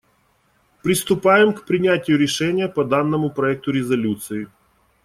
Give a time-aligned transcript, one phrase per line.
[0.81, 4.47] Приступаем к принятию решения по данному проекту резолюции.